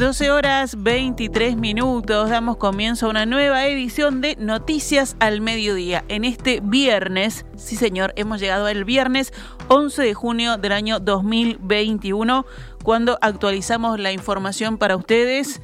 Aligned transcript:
12 0.00 0.30
horas 0.30 0.82
23 0.82 1.58
minutos, 1.58 2.30
damos 2.30 2.56
comienzo 2.56 3.04
a 3.04 3.10
una 3.10 3.26
nueva 3.26 3.66
edición 3.66 4.22
de 4.22 4.34
Noticias 4.36 5.14
al 5.20 5.42
Mediodía. 5.42 6.06
En 6.08 6.24
este 6.24 6.60
viernes, 6.62 7.44
sí 7.54 7.76
señor, 7.76 8.14
hemos 8.16 8.40
llegado 8.40 8.64
al 8.64 8.86
viernes 8.86 9.34
11 9.68 10.00
de 10.00 10.14
junio 10.14 10.56
del 10.56 10.72
año 10.72 11.00
2021, 11.00 12.46
cuando 12.82 13.18
actualizamos 13.20 14.00
la 14.00 14.10
información 14.10 14.78
para 14.78 14.96
ustedes. 14.96 15.60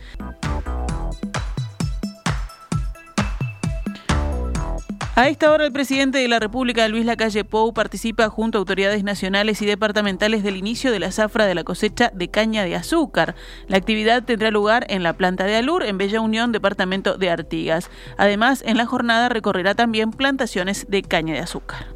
A 5.19 5.29
esta 5.31 5.51
hora 5.51 5.65
el 5.65 5.73
presidente 5.73 6.19
de 6.19 6.29
la 6.29 6.41
República, 6.41 6.87
Luis 6.89 7.07
Lacalle 7.07 7.43
Pou, 7.43 7.73
participa 7.73 8.29
junto 8.29 8.59
a 8.59 8.61
autoridades 8.61 9.03
nacionales 9.03 9.63
y 9.63 9.65
departamentales 9.65 10.43
del 10.43 10.59
inicio 10.59 10.93
de 10.93 10.99
la 10.99 11.11
zafra 11.11 11.47
de 11.47 11.55
la 11.55 11.65
cosecha 11.65 12.11
de 12.13 12.29
caña 12.29 12.65
de 12.65 12.77
azúcar. 12.77 13.35
La 13.67 13.79
actividad 13.79 14.25
tendrá 14.25 14.51
lugar 14.51 14.85
en 14.91 15.03
la 15.03 15.15
planta 15.15 15.45
de 15.45 15.57
Alur, 15.57 15.85
en 15.85 15.97
Bella 15.97 16.21
Unión, 16.21 16.53
departamento 16.53 17.17
de 17.17 17.31
Artigas. 17.31 17.89
Además, 18.19 18.63
en 18.67 18.77
la 18.77 18.85
jornada 18.85 19.31
recorrerá 19.31 19.75
también 19.75 20.11
plantaciones 20.11 20.85
de 20.91 21.01
caña 21.01 21.33
de 21.33 21.41
azúcar. 21.41 21.87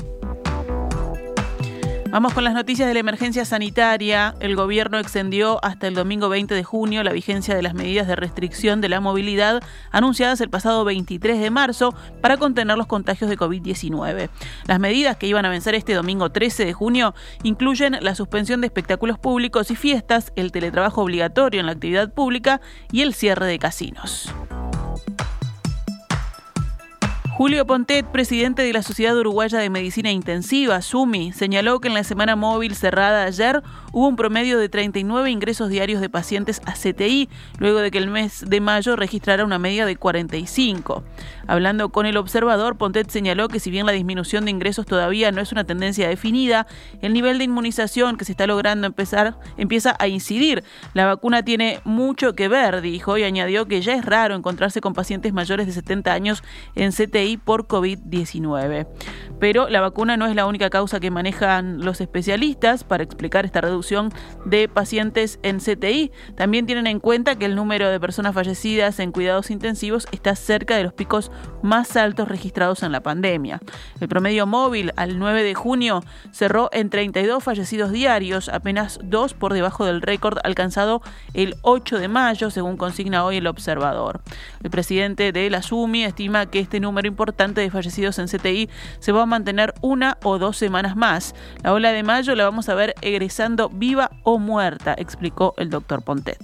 Vamos 2.10 2.34
con 2.34 2.42
las 2.42 2.54
noticias 2.54 2.88
de 2.88 2.94
la 2.94 3.00
emergencia 3.00 3.44
sanitaria. 3.44 4.34
El 4.40 4.56
gobierno 4.56 4.98
extendió 4.98 5.64
hasta 5.64 5.86
el 5.86 5.94
domingo 5.94 6.28
20 6.28 6.56
de 6.56 6.64
junio 6.64 7.04
la 7.04 7.12
vigencia 7.12 7.54
de 7.54 7.62
las 7.62 7.72
medidas 7.72 8.08
de 8.08 8.16
restricción 8.16 8.80
de 8.80 8.88
la 8.88 9.00
movilidad 9.00 9.62
anunciadas 9.92 10.40
el 10.40 10.50
pasado 10.50 10.84
23 10.84 11.40
de 11.40 11.50
marzo 11.50 11.94
para 12.20 12.36
contener 12.36 12.76
los 12.76 12.88
contagios 12.88 13.30
de 13.30 13.38
COVID-19. 13.38 14.28
Las 14.66 14.80
medidas 14.80 15.18
que 15.18 15.28
iban 15.28 15.44
a 15.44 15.50
vencer 15.50 15.76
este 15.76 15.94
domingo 15.94 16.30
13 16.30 16.64
de 16.64 16.72
junio 16.72 17.14
incluyen 17.44 17.96
la 18.00 18.16
suspensión 18.16 18.60
de 18.60 18.66
espectáculos 18.66 19.16
públicos 19.16 19.70
y 19.70 19.76
fiestas, 19.76 20.32
el 20.34 20.50
teletrabajo 20.50 21.02
obligatorio 21.02 21.60
en 21.60 21.66
la 21.66 21.72
actividad 21.72 22.12
pública 22.12 22.60
y 22.90 23.02
el 23.02 23.14
cierre 23.14 23.46
de 23.46 23.60
casinos. 23.60 24.34
Julio 27.40 27.66
Pontet, 27.66 28.04
presidente 28.04 28.60
de 28.60 28.70
la 28.74 28.82
Sociedad 28.82 29.16
Uruguaya 29.16 29.58
de 29.60 29.70
Medicina 29.70 30.12
Intensiva, 30.12 30.82
SUMI, 30.82 31.32
señaló 31.32 31.80
que 31.80 31.88
en 31.88 31.94
la 31.94 32.04
semana 32.04 32.36
móvil 32.36 32.74
cerrada 32.74 33.24
ayer 33.24 33.62
hubo 33.92 34.08
un 34.08 34.16
promedio 34.16 34.58
de 34.58 34.68
39 34.68 35.30
ingresos 35.30 35.70
diarios 35.70 36.02
de 36.02 36.10
pacientes 36.10 36.60
a 36.66 36.74
CTI, 36.74 37.30
luego 37.58 37.78
de 37.78 37.90
que 37.90 37.96
el 37.96 38.08
mes 38.08 38.44
de 38.46 38.60
mayo 38.60 38.94
registrara 38.94 39.42
una 39.42 39.58
media 39.58 39.86
de 39.86 39.96
45. 39.96 41.02
Hablando 41.46 41.88
con 41.88 42.04
el 42.04 42.18
observador, 42.18 42.76
Pontet 42.76 43.08
señaló 43.08 43.48
que 43.48 43.58
si 43.58 43.70
bien 43.70 43.86
la 43.86 43.92
disminución 43.92 44.44
de 44.44 44.50
ingresos 44.50 44.84
todavía 44.84 45.32
no 45.32 45.40
es 45.40 45.50
una 45.50 45.64
tendencia 45.64 46.10
definida, 46.10 46.66
el 47.00 47.14
nivel 47.14 47.38
de 47.38 47.44
inmunización 47.44 48.18
que 48.18 48.26
se 48.26 48.32
está 48.32 48.46
logrando 48.46 48.86
empezar 48.86 49.38
empieza 49.56 49.96
a 49.98 50.08
incidir. 50.08 50.62
La 50.92 51.06
vacuna 51.06 51.42
tiene 51.42 51.80
mucho 51.84 52.34
que 52.34 52.48
ver, 52.48 52.82
dijo, 52.82 53.16
y 53.16 53.24
añadió 53.24 53.64
que 53.64 53.80
ya 53.80 53.94
es 53.94 54.04
raro 54.04 54.34
encontrarse 54.34 54.82
con 54.82 54.92
pacientes 54.92 55.32
mayores 55.32 55.66
de 55.66 55.72
70 55.72 56.12
años 56.12 56.42
en 56.74 56.92
CTI 56.92 57.29
por 57.36 57.66
COVID-19. 57.66 58.86
Pero 59.40 59.68
la 59.70 59.80
vacuna 59.80 60.18
no 60.18 60.26
es 60.26 60.34
la 60.34 60.46
única 60.46 60.68
causa 60.68 61.00
que 61.00 61.10
manejan 61.10 61.82
los 61.82 62.00
especialistas 62.02 62.84
para 62.84 63.02
explicar 63.02 63.46
esta 63.46 63.62
reducción 63.62 64.10
de 64.44 64.68
pacientes 64.68 65.38
en 65.42 65.60
CTI. 65.60 66.12
También 66.36 66.66
tienen 66.66 66.86
en 66.86 67.00
cuenta 67.00 67.36
que 67.36 67.46
el 67.46 67.54
número 67.54 67.88
de 67.88 67.98
personas 67.98 68.34
fallecidas 68.34 69.00
en 69.00 69.12
cuidados 69.12 69.50
intensivos 69.50 70.06
está 70.12 70.36
cerca 70.36 70.76
de 70.76 70.84
los 70.84 70.92
picos 70.92 71.32
más 71.62 71.96
altos 71.96 72.28
registrados 72.28 72.82
en 72.82 72.92
la 72.92 73.02
pandemia. 73.02 73.60
El 74.00 74.08
promedio 74.08 74.46
móvil 74.46 74.92
al 74.96 75.18
9 75.18 75.42
de 75.42 75.54
junio 75.54 76.02
cerró 76.32 76.68
en 76.72 76.90
32 76.90 77.42
fallecidos 77.42 77.92
diarios, 77.92 78.48
apenas 78.48 79.00
dos 79.02 79.32
por 79.32 79.54
debajo 79.54 79.86
del 79.86 80.02
récord 80.02 80.38
alcanzado 80.44 81.02
el 81.32 81.54
8 81.62 81.98
de 81.98 82.08
mayo, 82.08 82.50
según 82.50 82.76
consigna 82.76 83.24
hoy 83.24 83.38
el 83.38 83.46
observador. 83.46 84.20
El 84.62 84.70
presidente 84.70 85.32
de 85.32 85.48
la 85.48 85.62
SUMI 85.62 86.04
estima 86.04 86.46
que 86.46 86.60
este 86.60 86.80
número 86.80 87.08
importante 87.20 87.60
de 87.60 87.70
fallecidos 87.70 88.18
en 88.18 88.28
CTI 88.28 88.70
se 88.98 89.12
va 89.12 89.22
a 89.22 89.26
mantener 89.26 89.74
una 89.82 90.16
o 90.22 90.38
dos 90.38 90.56
semanas 90.56 90.96
más. 90.96 91.34
La 91.62 91.74
ola 91.74 91.92
de 91.92 92.02
mayo 92.02 92.34
la 92.34 92.44
vamos 92.44 92.70
a 92.70 92.74
ver 92.74 92.94
egresando 93.02 93.68
viva 93.68 94.10
o 94.22 94.38
muerta, 94.38 94.94
explicó 94.96 95.52
el 95.58 95.68
doctor 95.68 96.02
Pontet. 96.02 96.40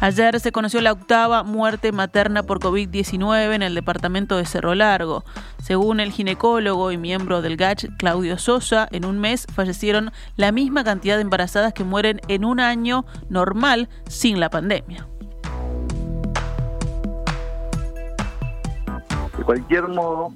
Ayer 0.00 0.38
se 0.38 0.52
conoció 0.52 0.80
la 0.80 0.92
octava 0.92 1.42
muerte 1.42 1.90
materna 1.90 2.44
por 2.44 2.60
COVID-19 2.60 3.54
en 3.54 3.62
el 3.62 3.74
departamento 3.74 4.36
de 4.36 4.46
Cerro 4.46 4.76
Largo. 4.76 5.24
Según 5.60 5.98
el 5.98 6.12
ginecólogo 6.12 6.92
y 6.92 6.96
miembro 6.96 7.42
del 7.42 7.56
GACH, 7.56 7.86
Claudio 7.98 8.38
Sosa, 8.38 8.86
en 8.92 9.04
un 9.04 9.18
mes 9.18 9.48
fallecieron 9.52 10.12
la 10.36 10.52
misma 10.52 10.84
cantidad 10.84 11.16
de 11.16 11.22
embarazadas 11.22 11.72
que 11.72 11.82
mueren 11.82 12.20
en 12.28 12.44
un 12.44 12.60
año 12.60 13.04
normal 13.28 13.88
sin 14.06 14.38
la 14.38 14.50
pandemia. 14.50 15.08
Cualquier 19.44 19.88
modo, 19.88 20.32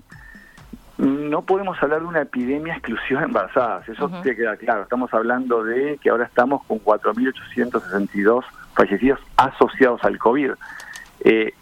no 0.99 1.43
podemos 1.43 1.83
hablar 1.83 2.01
de 2.01 2.07
una 2.07 2.21
epidemia 2.23 2.75
exclusiva 2.75 3.21
de 3.21 3.27
embarazadas, 3.27 3.89
eso 3.89 4.09
te 4.23 4.37
queda 4.37 4.57
claro. 4.57 4.83
Estamos 4.83 5.13
hablando 5.13 5.65
de 5.65 5.99
que 6.03 6.11
ahora 6.11 6.25
estamos 6.25 6.63
con 6.65 6.79
4.862 6.81 8.45
fallecidos 8.75 9.21
asociados 9.37 10.03
al 10.05 10.19
COVID. 10.19 10.53
Eh, 11.25 11.53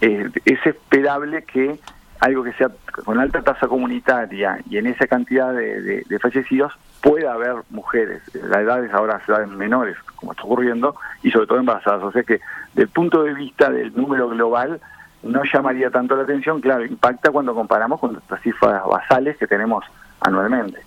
eh, 0.00 0.30
es 0.44 0.66
esperable 0.66 1.44
que 1.44 1.78
algo 2.20 2.44
que 2.44 2.52
sea 2.52 2.70
con 3.04 3.18
alta 3.18 3.42
tasa 3.42 3.66
comunitaria 3.66 4.58
y 4.68 4.76
en 4.76 4.86
esa 4.86 5.06
cantidad 5.06 5.52
de, 5.54 6.04
fallecidos 6.20 6.72
pueda 7.02 7.32
haber 7.32 7.56
mujeres. 7.70 8.22
La 8.34 8.60
edad 8.60 8.84
es 8.84 8.92
ahora 8.92 9.20
edades 9.26 9.48
menores, 9.48 9.96
como 10.16 10.32
está 10.32 10.44
ocurriendo, 10.44 10.96
y 11.22 11.30
sobre 11.30 11.46
todo 11.46 11.58
embarazadas. 11.58 12.02
O 12.02 12.12
sea 12.12 12.22
que, 12.22 12.40
del 12.74 12.88
punto 12.88 13.22
de 13.22 13.32
vista 13.32 13.70
del 13.70 13.94
número 13.94 14.28
global, 14.28 14.80
no 15.22 15.42
llamaría 15.52 15.90
tanto 15.90 16.16
la 16.16 16.22
atención, 16.22 16.60
claro, 16.60 16.84
impacta 16.84 17.30
cuando 17.30 17.54
comparamos 17.54 18.00
con 18.00 18.20
las 18.28 18.40
cifras 18.42 18.82
basales 18.86 19.36
que 19.36 19.46
tenemos 19.46 19.84
anualmente. 20.20 20.80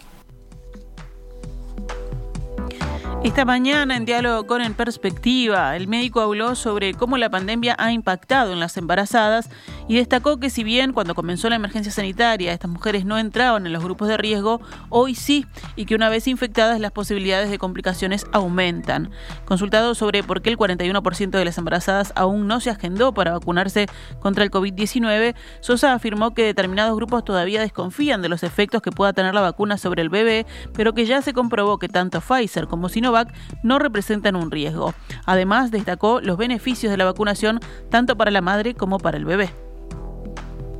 Esta 3.23 3.45
mañana, 3.45 3.95
en 3.95 4.03
diálogo 4.03 4.45
con 4.47 4.61
En 4.61 4.73
Perspectiva, 4.73 5.77
el 5.77 5.88
médico 5.88 6.19
habló 6.19 6.55
sobre 6.55 6.93
cómo 6.93 7.17
la 7.17 7.29
pandemia 7.29 7.73
ha 7.79 7.93
impactado 7.93 8.51
en 8.51 8.59
las 8.59 8.75
embarazadas 8.75 9.49
y 9.88 9.95
destacó 9.95 10.38
que 10.38 10.49
si 10.49 10.63
bien 10.63 10.94
cuando 10.94 11.16
comenzó 11.16 11.49
la 11.49 11.55
emergencia 11.55 11.91
sanitaria 11.91 12.53
estas 12.53 12.69
mujeres 12.69 13.05
no 13.05 13.17
entraban 13.17 13.66
en 13.66 13.73
los 13.73 13.83
grupos 13.83 14.07
de 14.07 14.17
riesgo, 14.17 14.61
hoy 14.89 15.16
sí, 15.16 15.45
y 15.75 15.85
que 15.85 15.95
una 15.95 16.09
vez 16.09 16.27
infectadas 16.27 16.79
las 16.79 16.91
posibilidades 16.91 17.49
de 17.49 17.57
complicaciones 17.57 18.25
aumentan. 18.31 19.11
Consultado 19.45 19.95
sobre 19.95 20.23
por 20.23 20.41
qué 20.41 20.49
el 20.49 20.57
41% 20.57 21.29
de 21.29 21.45
las 21.45 21.57
embarazadas 21.57 22.13
aún 22.16 22.47
no 22.47 22.59
se 22.59 22.69
agendó 22.69 23.13
para 23.13 23.33
vacunarse 23.33 23.88
contra 24.19 24.43
el 24.43 24.51
COVID-19, 24.51 25.35
Sosa 25.61 25.93
afirmó 25.93 26.33
que 26.33 26.43
determinados 26.43 26.95
grupos 26.95 27.25
todavía 27.25 27.61
desconfían 27.61 28.22
de 28.22 28.29
los 28.29 28.43
efectos 28.43 28.81
que 28.81 28.91
pueda 28.91 29.13
tener 29.13 29.33
la 29.33 29.41
vacuna 29.41 29.77
sobre 29.77 30.01
el 30.01 30.09
bebé, 30.09 30.45
pero 30.73 30.93
que 30.93 31.05
ya 31.05 31.22
se 31.22 31.33
comprobó 31.33 31.79
que 31.79 31.89
tanto 31.89 32.22
Pfizer 32.22 32.67
como 32.67 32.89
Sinovac 32.89 33.33
no 33.63 33.79
representan 33.79 34.35
un 34.35 34.51
riesgo. 34.51 34.93
Además, 35.25 35.72
destacó 35.72 36.22
los 36.22 36.38
beneficios 36.38 36.91
de 36.91 36.97
la 36.97 37.05
vacunación 37.05 37.59
tanto 37.89 38.16
para 38.16 38.31
la 38.31 38.41
madre 38.41 38.73
como 38.73 38.97
para 38.99 39.17
el 39.17 39.25
bebé. 39.25 39.53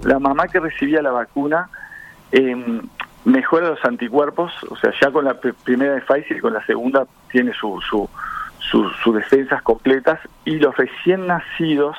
La 0.04 0.20
mamá 0.20 0.48
que 0.48 0.60
recibía 0.60 1.02
la 1.02 1.12
vacuna 1.12 1.70
em, 2.32 2.82
mejora 3.26 3.70
los 3.70 3.84
anticuerpos, 3.86 4.52
o 4.70 4.76
sea, 4.76 4.92
ya 5.02 5.12
con 5.12 5.26
la 5.26 5.36
primera 5.36 5.94
de 5.94 6.02
Pfizer 6.02 6.38
y 6.38 6.42
con 6.42 6.54
la 6.54 6.66
segunda 6.66 7.06
tiene 7.32 7.54
sus 7.54 9.14
defensas 9.14 9.62
completas 9.62 10.20
y 10.46 10.58
los 10.58 10.76
recién 10.76 11.28
nacidos 11.28 11.98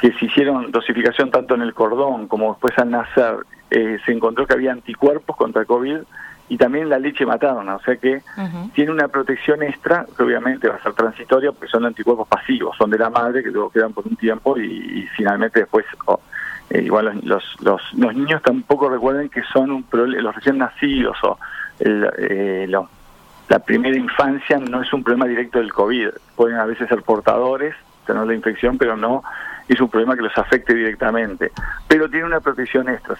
que 0.00 0.12
se 0.12 0.26
hicieron 0.26 0.70
dosificación 0.70 1.30
tanto 1.30 1.54
en 1.54 1.62
el 1.62 1.74
cordón 1.74 2.28
como 2.28 2.50
después 2.50 2.76
al 2.78 2.90
nacer, 2.90 3.38
eh, 3.70 3.98
se 4.04 4.12
encontró 4.12 4.46
que 4.46 4.54
había 4.54 4.72
anticuerpos 4.72 5.36
contra 5.36 5.64
COVID 5.64 5.98
y 6.48 6.56
también 6.58 6.88
la 6.88 6.98
leche 6.98 7.26
materna, 7.26 7.76
o 7.76 7.80
sea 7.80 7.96
que 7.96 8.22
tiene 8.72 8.92
una 8.92 9.08
protección 9.08 9.62
extra 9.64 10.06
que 10.16 10.22
obviamente 10.22 10.68
va 10.68 10.76
a 10.76 10.82
ser 10.82 10.92
transitoria 10.92 11.50
porque 11.50 11.66
son 11.66 11.84
anticuerpos 11.84 12.28
pasivos, 12.28 12.76
son 12.76 12.90
de 12.90 12.98
la 12.98 13.10
madre 13.10 13.42
que 13.42 13.50
luego 13.50 13.70
quedan 13.70 13.92
por 13.92 14.06
un 14.06 14.14
tiempo 14.16 14.56
y, 14.56 15.08
finalmente 15.16 15.60
después 15.60 15.84
eh, 16.70 16.82
igual 16.82 17.20
los, 17.22 17.44
los, 17.60 17.82
los, 17.94 18.14
niños 18.14 18.42
tampoco 18.42 18.88
recuerden 18.88 19.28
que 19.28 19.42
son 19.52 19.70
un 19.70 19.86
los 19.92 20.34
recién 20.34 20.58
nacidos 20.58 21.16
o 21.22 21.38
eh, 21.78 22.66
la 23.48 23.58
primera 23.60 23.96
infancia 23.96 24.58
no 24.58 24.82
es 24.82 24.92
un 24.92 25.04
problema 25.04 25.26
directo 25.26 25.58
del 25.58 25.72
COVID, 25.72 26.08
pueden 26.34 26.58
a 26.58 26.64
veces 26.64 26.88
ser 26.88 27.02
portadores, 27.02 27.74
tener 28.04 28.26
la 28.26 28.34
infección, 28.34 28.78
pero 28.78 28.96
no 28.96 29.22
es 29.68 29.80
un 29.80 29.88
problema 29.88 30.16
que 30.16 30.22
los 30.22 30.36
afecte 30.36 30.74
directamente, 30.74 31.52
pero 31.86 32.08
tiene 32.08 32.26
una 32.26 32.40
protección 32.40 32.88
extra. 32.88 33.16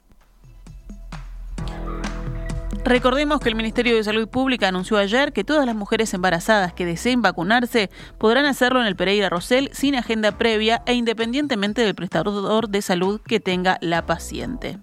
Recordemos 2.86 3.40
que 3.40 3.48
el 3.48 3.56
Ministerio 3.56 3.96
de 3.96 4.04
Salud 4.04 4.28
Pública 4.28 4.68
anunció 4.68 4.96
ayer 4.96 5.32
que 5.32 5.42
todas 5.42 5.66
las 5.66 5.74
mujeres 5.74 6.14
embarazadas 6.14 6.72
que 6.72 6.86
deseen 6.86 7.20
vacunarse 7.20 7.90
podrán 8.16 8.46
hacerlo 8.46 8.80
en 8.80 8.86
el 8.86 8.94
Pereira 8.94 9.28
Rosell 9.28 9.70
sin 9.72 9.96
agenda 9.96 10.38
previa 10.38 10.84
e 10.86 10.94
independientemente 10.94 11.82
del 11.82 11.96
prestador 11.96 12.68
de 12.68 12.82
salud 12.82 13.20
que 13.26 13.40
tenga 13.40 13.78
la 13.80 14.06
paciente. 14.06 14.78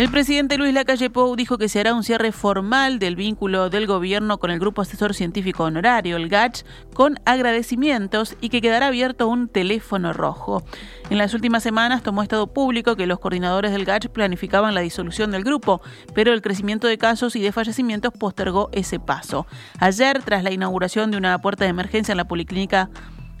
El 0.00 0.10
presidente 0.10 0.56
Luis 0.56 0.72
Lacalle 0.72 1.10
Pou 1.10 1.36
dijo 1.36 1.58
que 1.58 1.68
se 1.68 1.78
hará 1.78 1.92
un 1.92 2.04
cierre 2.04 2.32
formal 2.32 2.98
del 2.98 3.16
vínculo 3.16 3.68
del 3.68 3.86
gobierno 3.86 4.38
con 4.38 4.50
el 4.50 4.58
Grupo 4.58 4.80
Asesor 4.80 5.12
Científico 5.12 5.64
Honorario, 5.64 6.16
el 6.16 6.30
GACH, 6.30 6.64
con 6.94 7.20
agradecimientos 7.26 8.34
y 8.40 8.48
que 8.48 8.62
quedará 8.62 8.86
abierto 8.86 9.28
un 9.28 9.46
teléfono 9.46 10.14
rojo. 10.14 10.62
En 11.10 11.18
las 11.18 11.34
últimas 11.34 11.62
semanas 11.62 12.02
tomó 12.02 12.22
estado 12.22 12.46
público 12.46 12.96
que 12.96 13.06
los 13.06 13.18
coordinadores 13.18 13.72
del 13.72 13.84
GACH 13.84 14.08
planificaban 14.08 14.74
la 14.74 14.80
disolución 14.80 15.32
del 15.32 15.44
grupo, 15.44 15.82
pero 16.14 16.32
el 16.32 16.40
crecimiento 16.40 16.86
de 16.86 16.96
casos 16.96 17.36
y 17.36 17.42
de 17.42 17.52
fallecimientos 17.52 18.14
postergó 18.14 18.70
ese 18.72 19.00
paso. 19.00 19.46
Ayer, 19.80 20.22
tras 20.22 20.42
la 20.42 20.50
inauguración 20.50 21.10
de 21.10 21.18
una 21.18 21.38
puerta 21.42 21.64
de 21.64 21.72
emergencia 21.72 22.14
en 22.14 22.16
la 22.16 22.26
policlínica 22.26 22.88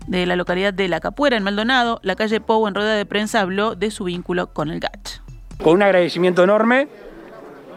de 0.08 0.26
la 0.26 0.36
localidad 0.36 0.74
de 0.74 0.88
La 0.88 1.00
Capuera, 1.00 1.38
en 1.38 1.42
Maldonado, 1.42 2.00
la 2.02 2.16
calle 2.16 2.42
Pou 2.42 2.68
en 2.68 2.74
rueda 2.74 2.96
de 2.96 3.06
prensa 3.06 3.40
habló 3.40 3.76
de 3.76 3.90
su 3.90 4.04
vínculo 4.04 4.52
con 4.52 4.68
el 4.70 4.78
GACH. 4.78 5.29
Con 5.62 5.74
un 5.74 5.82
agradecimiento 5.82 6.42
enorme, 6.42 6.88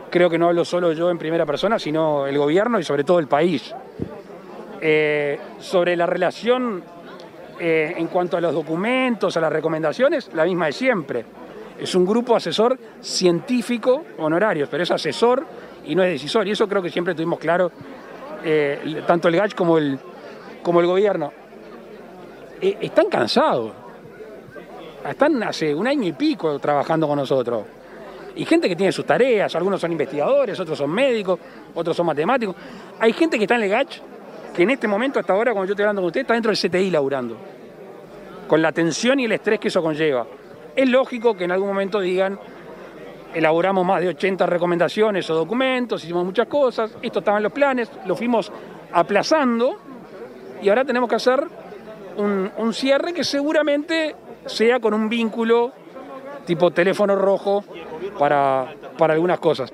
creo 0.09 0.29
que 0.29 0.37
no 0.37 0.47
hablo 0.47 0.63
solo 0.63 0.93
yo 0.93 1.09
en 1.09 1.17
primera 1.17 1.45
persona, 1.45 1.77
sino 1.77 2.25
el 2.25 2.37
gobierno 2.37 2.79
y 2.79 2.83
sobre 2.83 3.03
todo 3.03 3.19
el 3.19 3.27
país. 3.27 3.75
Eh, 4.79 5.37
sobre 5.59 5.97
la 5.97 6.05
relación 6.05 6.81
eh, 7.59 7.93
en 7.97 8.07
cuanto 8.07 8.37
a 8.37 8.41
los 8.41 8.53
documentos, 8.53 9.35
a 9.35 9.41
las 9.41 9.51
recomendaciones, 9.51 10.29
la 10.33 10.45
misma 10.45 10.67
de 10.67 10.71
siempre. 10.71 11.25
Es 11.77 11.93
un 11.93 12.05
grupo 12.05 12.37
asesor 12.37 12.79
científico 13.01 14.05
honorario, 14.17 14.67
pero 14.71 14.83
es 14.83 14.91
asesor 14.91 15.45
y 15.83 15.93
no 15.93 16.03
es 16.03 16.11
decisor. 16.13 16.47
Y 16.47 16.51
eso 16.51 16.69
creo 16.69 16.81
que 16.81 16.89
siempre 16.89 17.13
tuvimos 17.13 17.37
claro, 17.37 17.69
eh, 18.45 19.03
tanto 19.05 19.27
el 19.27 19.35
GACH 19.35 19.55
como 19.55 19.77
el, 19.77 19.99
como 20.63 20.79
el 20.79 20.87
gobierno. 20.87 21.33
están 22.61 23.09
cansados 23.09 23.82
están 25.11 25.43
hace 25.43 25.73
un 25.73 25.87
año 25.87 26.07
y 26.07 26.13
pico 26.13 26.59
trabajando 26.59 27.07
con 27.07 27.17
nosotros. 27.17 27.63
Y 28.35 28.45
gente 28.45 28.67
que 28.67 28.75
tiene 28.75 28.91
sus 28.91 29.05
tareas, 29.05 29.53
algunos 29.55 29.79
son 29.79 29.91
investigadores, 29.91 30.59
otros 30.59 30.77
son 30.77 30.89
médicos, 30.89 31.39
otros 31.73 31.95
son 31.95 32.05
matemáticos. 32.05 32.55
Hay 32.99 33.13
gente 33.13 33.37
que 33.37 33.43
está 33.43 33.55
en 33.55 33.63
el 33.63 33.69
GACH, 33.69 33.99
que 34.55 34.63
en 34.63 34.71
este 34.71 34.87
momento, 34.87 35.19
hasta 35.19 35.33
ahora, 35.33 35.51
cuando 35.51 35.67
yo 35.67 35.73
estoy 35.73 35.83
hablando 35.83 36.01
con 36.01 36.07
usted, 36.07 36.21
está 36.21 36.33
dentro 36.33 36.51
del 36.51 36.57
CTI 36.57 36.89
laburando, 36.89 37.37
con 38.47 38.61
la 38.61 38.71
tensión 38.71 39.19
y 39.19 39.25
el 39.25 39.31
estrés 39.33 39.59
que 39.59 39.67
eso 39.67 39.83
conlleva. 39.83 40.25
Es 40.75 40.89
lógico 40.89 41.35
que 41.35 41.43
en 41.43 41.51
algún 41.51 41.67
momento 41.67 41.99
digan, 41.99 42.39
elaboramos 43.33 43.85
más 43.85 44.01
de 44.01 44.09
80 44.09 44.45
recomendaciones 44.47 45.29
o 45.29 45.35
documentos, 45.35 46.03
hicimos 46.03 46.25
muchas 46.25 46.47
cosas, 46.47 46.91
esto 47.01 47.19
estaba 47.19 47.37
en 47.37 47.43
los 47.43 47.51
planes, 47.51 47.91
lo 48.05 48.15
fuimos 48.15 48.51
aplazando 48.91 49.77
y 50.61 50.69
ahora 50.69 50.85
tenemos 50.85 51.09
que 51.09 51.15
hacer 51.15 51.43
un, 52.17 52.51
un 52.57 52.73
cierre 52.73 53.13
que 53.13 53.23
seguramente 53.23 54.15
sea 54.45 54.79
con 54.79 54.93
un 54.93 55.09
vínculo 55.09 55.71
tipo 56.45 56.71
teléfono 56.71 57.15
rojo 57.15 57.63
para, 58.17 58.75
para 58.97 59.13
algunas 59.13 59.39
cosas. 59.39 59.73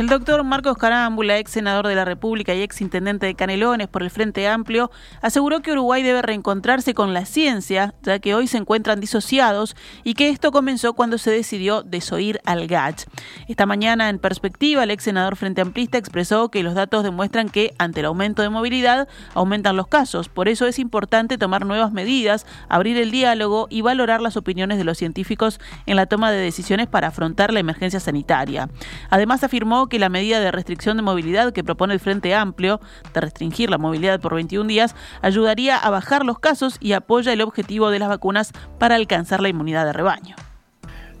El 0.00 0.06
doctor 0.06 0.42
Marcos 0.44 0.78
Carámbula, 0.78 1.36
ex 1.36 1.50
senador 1.50 1.86
de 1.86 1.94
la 1.94 2.06
República 2.06 2.54
y 2.54 2.62
ex 2.62 2.80
intendente 2.80 3.26
de 3.26 3.34
Canelones 3.34 3.86
por 3.86 4.02
el 4.02 4.08
Frente 4.08 4.48
Amplio, 4.48 4.90
aseguró 5.20 5.60
que 5.60 5.72
Uruguay 5.72 6.02
debe 6.02 6.22
reencontrarse 6.22 6.94
con 6.94 7.12
la 7.12 7.26
ciencia, 7.26 7.92
ya 8.02 8.18
que 8.18 8.34
hoy 8.34 8.46
se 8.46 8.56
encuentran 8.56 8.98
disociados 8.98 9.76
y 10.02 10.14
que 10.14 10.30
esto 10.30 10.52
comenzó 10.52 10.94
cuando 10.94 11.18
se 11.18 11.30
decidió 11.30 11.82
desoír 11.82 12.40
al 12.46 12.66
GACH. 12.66 13.04
Esta 13.46 13.66
mañana, 13.66 14.08
en 14.08 14.18
perspectiva, 14.18 14.84
el 14.84 14.90
ex 14.90 15.04
senador 15.04 15.36
Frente 15.36 15.60
Amplista 15.60 15.98
expresó 15.98 16.50
que 16.50 16.62
los 16.62 16.74
datos 16.74 17.04
demuestran 17.04 17.50
que, 17.50 17.74
ante 17.76 18.00
el 18.00 18.06
aumento 18.06 18.40
de 18.40 18.48
movilidad, 18.48 19.06
aumentan 19.34 19.76
los 19.76 19.86
casos. 19.86 20.30
Por 20.30 20.48
eso 20.48 20.66
es 20.66 20.78
importante 20.78 21.36
tomar 21.36 21.66
nuevas 21.66 21.92
medidas, 21.92 22.46
abrir 22.70 22.96
el 22.96 23.10
diálogo 23.10 23.66
y 23.68 23.82
valorar 23.82 24.22
las 24.22 24.38
opiniones 24.38 24.78
de 24.78 24.84
los 24.84 24.96
científicos 24.96 25.60
en 25.84 25.96
la 25.96 26.06
toma 26.06 26.30
de 26.30 26.38
decisiones 26.38 26.86
para 26.86 27.08
afrontar 27.08 27.52
la 27.52 27.60
emergencia 27.60 28.00
sanitaria. 28.00 28.70
Además, 29.10 29.44
afirmó 29.44 29.89
que 29.90 29.98
la 29.98 30.08
medida 30.08 30.40
de 30.40 30.50
restricción 30.50 30.96
de 30.96 31.02
movilidad 31.02 31.52
que 31.52 31.62
propone 31.62 31.92
el 31.92 32.00
Frente 32.00 32.34
Amplio, 32.34 32.80
de 33.12 33.20
restringir 33.20 33.68
la 33.68 33.76
movilidad 33.76 34.18
por 34.20 34.34
21 34.34 34.66
días, 34.66 34.96
ayudaría 35.20 35.76
a 35.76 35.90
bajar 35.90 36.24
los 36.24 36.38
casos 36.38 36.78
y 36.80 36.92
apoya 36.92 37.34
el 37.34 37.42
objetivo 37.42 37.90
de 37.90 37.98
las 37.98 38.08
vacunas 38.08 38.52
para 38.78 38.94
alcanzar 38.94 39.42
la 39.42 39.50
inmunidad 39.50 39.84
de 39.84 39.92
rebaño. 39.92 40.36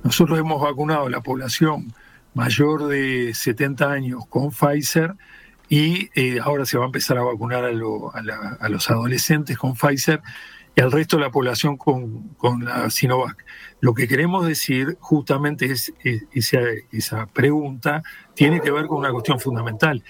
Nosotros 0.02 0.38
hemos 0.38 0.62
vacunado 0.62 1.06
a 1.06 1.10
la 1.10 1.20
población 1.20 1.92
mayor 2.32 2.86
de 2.86 3.34
70 3.34 3.90
años 3.90 4.26
con 4.26 4.50
Pfizer 4.50 5.14
y 5.68 6.10
eh, 6.14 6.40
ahora 6.42 6.64
se 6.64 6.78
va 6.78 6.84
a 6.84 6.86
empezar 6.86 7.18
a 7.18 7.22
vacunar 7.22 7.64
a, 7.64 7.72
los 7.72 8.90
adolescentes 8.90 9.58
con 9.58 9.74
Pfizer 9.74 10.20
y 10.74 10.80
al 10.80 10.92
resto 10.92 11.16
de 11.16 11.24
la 11.24 11.30
población 11.30 11.76
con, 11.76 12.28
con 12.34 12.64
la 12.64 12.90
Sinovac. 12.90 13.44
Lo 13.80 13.94
que 13.94 14.06
queremos 14.06 14.46
decir 14.46 14.96
justamente 15.00 15.66
es, 15.66 15.92
esa, 16.32 16.60
esa, 16.92 17.26
pregunta 17.26 18.02
tiene 18.34 18.60
que 18.60 18.70
ver 18.70 18.86
con 18.86 18.98
una 18.98 19.12
cuestión 19.12 19.40
fundamental. 19.40 20.02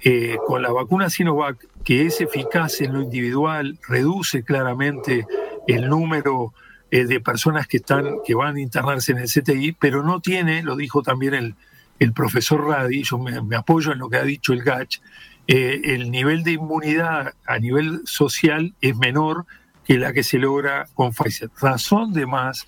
Eh, 0.00 0.36
con 0.46 0.62
la 0.62 0.70
vacuna 0.70 1.10
Sinovac, 1.10 1.66
que 1.84 2.06
es 2.06 2.20
eficaz 2.20 2.80
en 2.80 2.94
lo 2.94 3.02
individual, 3.02 3.78
reduce 3.88 4.44
claramente 4.44 5.26
el 5.66 5.88
número 5.88 6.54
eh, 6.90 7.04
de 7.04 7.20
personas 7.20 7.66
que, 7.66 7.78
están, 7.78 8.18
que 8.24 8.34
van 8.34 8.56
a 8.56 8.60
internarse 8.60 9.12
en 9.12 9.18
el 9.18 9.28
CTI, 9.28 9.72
pero 9.72 10.02
no 10.02 10.20
tiene, 10.20 10.62
lo 10.62 10.76
dijo 10.76 11.02
también 11.02 11.34
el, 11.34 11.54
el 11.98 12.12
profesor 12.12 12.66
Radi, 12.66 13.02
yo 13.02 13.18
me, 13.18 13.56
apoyo 13.56 13.92
en 13.92 13.98
lo 13.98 14.08
que 14.08 14.16
ha 14.16 14.22
dicho 14.22 14.52
el 14.52 14.62
GACH, 14.62 15.00
eh, 15.48 15.80
el 15.84 16.10
nivel 16.10 16.44
de 16.44 16.52
inmunidad 16.52 17.34
a 17.46 17.58
nivel 17.58 18.02
social 18.04 18.74
es 18.80 18.96
menor 18.96 19.46
que 19.88 19.96
la 19.96 20.12
que 20.12 20.22
se 20.22 20.38
logra 20.38 20.86
con 20.92 21.12
Pfizer. 21.12 21.48
Razón 21.58 22.12
de 22.12 22.26
más 22.26 22.66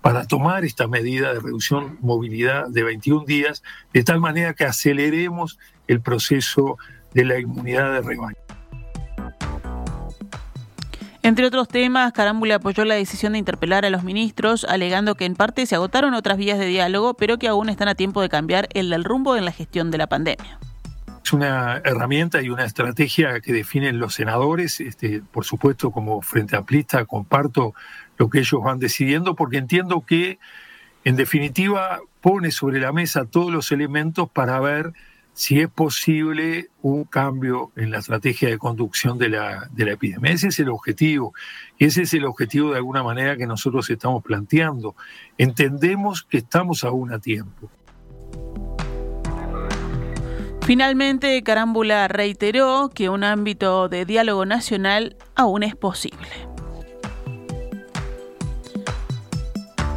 para 0.00 0.26
tomar 0.26 0.64
esta 0.64 0.88
medida 0.88 1.34
de 1.34 1.38
reducción 1.38 1.98
movilidad 2.00 2.66
de 2.68 2.82
21 2.82 3.26
días, 3.26 3.62
de 3.92 4.02
tal 4.02 4.20
manera 4.20 4.54
que 4.54 4.64
aceleremos 4.64 5.58
el 5.86 6.00
proceso 6.00 6.78
de 7.12 7.26
la 7.26 7.38
inmunidad 7.38 7.92
de 7.92 8.00
rebaño. 8.00 8.36
Entre 11.22 11.46
otros 11.46 11.68
temas, 11.68 12.10
Carámbula 12.12 12.54
apoyó 12.54 12.86
la 12.86 12.94
decisión 12.94 13.34
de 13.34 13.38
interpelar 13.38 13.84
a 13.84 13.90
los 13.90 14.02
ministros, 14.02 14.64
alegando 14.64 15.14
que 15.14 15.26
en 15.26 15.36
parte 15.36 15.66
se 15.66 15.74
agotaron 15.74 16.14
otras 16.14 16.38
vías 16.38 16.58
de 16.58 16.66
diálogo, 16.66 17.14
pero 17.14 17.38
que 17.38 17.48
aún 17.48 17.68
están 17.68 17.88
a 17.88 17.94
tiempo 17.94 18.22
de 18.22 18.30
cambiar 18.30 18.66
el 18.72 18.88
del 18.88 19.04
rumbo 19.04 19.36
en 19.36 19.44
la 19.44 19.52
gestión 19.52 19.90
de 19.90 19.98
la 19.98 20.06
pandemia. 20.06 20.58
Es 21.24 21.32
una 21.32 21.80
herramienta 21.84 22.42
y 22.42 22.48
una 22.48 22.64
estrategia 22.64 23.40
que 23.40 23.52
definen 23.52 23.98
los 23.98 24.14
senadores. 24.14 24.80
Este, 24.80 25.22
por 25.22 25.44
supuesto, 25.44 25.90
como 25.90 26.20
Frente 26.20 26.56
Amplista, 26.56 27.04
comparto 27.04 27.74
lo 28.18 28.28
que 28.28 28.40
ellos 28.40 28.62
van 28.62 28.78
decidiendo, 28.78 29.34
porque 29.36 29.58
entiendo 29.58 30.04
que, 30.06 30.38
en 31.04 31.16
definitiva, 31.16 32.00
pone 32.20 32.50
sobre 32.50 32.80
la 32.80 32.92
mesa 32.92 33.24
todos 33.24 33.52
los 33.52 33.70
elementos 33.72 34.28
para 34.30 34.58
ver 34.60 34.92
si 35.34 35.60
es 35.60 35.68
posible 35.68 36.68
un 36.82 37.04
cambio 37.04 37.72
en 37.76 37.90
la 37.90 37.98
estrategia 37.98 38.48
de 38.48 38.58
conducción 38.58 39.16
de 39.16 39.30
la, 39.30 39.68
de 39.72 39.86
la 39.86 39.92
epidemia. 39.92 40.32
Ese 40.32 40.48
es 40.48 40.58
el 40.58 40.68
objetivo. 40.68 41.32
Ese 41.78 42.02
es 42.02 42.12
el 42.14 42.24
objetivo 42.26 42.70
de 42.70 42.76
alguna 42.76 43.02
manera 43.02 43.36
que 43.36 43.46
nosotros 43.46 43.88
estamos 43.88 44.22
planteando. 44.22 44.94
Entendemos 45.38 46.22
que 46.22 46.38
estamos 46.38 46.84
aún 46.84 47.12
a 47.12 47.18
tiempo. 47.18 47.70
Finalmente, 50.64 51.42
Carámbula 51.42 52.06
reiteró 52.06 52.88
que 52.94 53.08
un 53.08 53.24
ámbito 53.24 53.88
de 53.88 54.04
diálogo 54.04 54.46
nacional 54.46 55.16
aún 55.34 55.64
es 55.64 55.74
posible. 55.74 56.28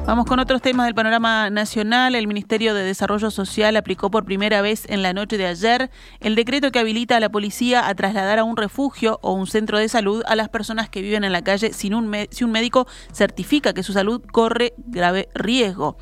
Vamos 0.08 0.26
con 0.26 0.40
otros 0.40 0.62
temas 0.62 0.86
del 0.86 0.96
panorama 0.96 1.50
nacional. 1.50 2.16
El 2.16 2.28
Ministerio 2.28 2.74
de 2.74 2.84
Desarrollo 2.84 3.32
Social 3.32 3.76
aplicó 3.76 4.10
por 4.10 4.26
primera 4.26 4.62
vez 4.62 4.86
en 4.88 5.02
la 5.02 5.14
noche 5.14 5.38
de 5.38 5.48
ayer 5.48 5.90
el 6.20 6.36
decreto 6.36 6.72
que 6.72 6.80
habilita 6.80 7.18
a 7.18 7.20
la 7.20 7.30
policía 7.30 7.88
a 7.88 7.94
trasladar 7.96 8.40
a 8.40 8.44
un 8.44 8.58
refugio 8.58 9.20
o 9.22 9.34
un 9.34 9.48
centro 9.48 9.78
de 9.78 9.88
salud 9.88 10.24
a 10.28 10.36
las 10.36 10.50
personas 10.50 10.90
que 10.90 11.02
viven 11.02 11.24
en 11.24 11.32
la 11.32 11.44
calle 11.44 11.74
sin 11.74 11.94
si 12.32 12.44
un 12.44 12.52
médico 12.52 12.88
certifica 13.14 13.74
que 13.74 13.84
su 13.84 13.94
salud 13.94 14.22
corre 14.32 14.74
grave 14.78 15.30
riesgo. 15.36 15.98